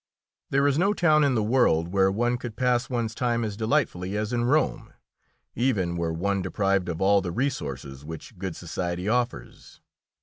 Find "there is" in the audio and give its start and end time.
0.49-0.79